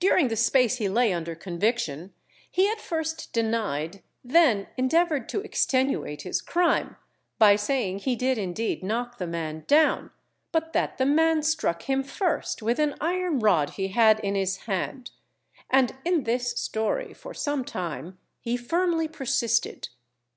[0.00, 2.12] During the space he lay under conviction,
[2.50, 6.96] he at first denied, then endeavoured to extenuate his crime,
[7.38, 10.10] by saying he did indeed knock the man down,
[10.50, 14.56] but that the man struck him first with an iron rod he had in his
[14.66, 15.12] hand;
[15.70, 19.90] and in this story for some time he firmly persisted.